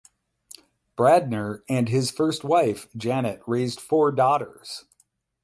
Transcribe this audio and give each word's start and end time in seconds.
Bradner 0.97 1.61
and 1.69 1.87
his 1.87 2.09
first 2.09 2.43
wife 2.43 2.87
Janet 2.97 3.43
raised 3.45 3.79
four 3.79 4.11
daughters. 4.11 4.85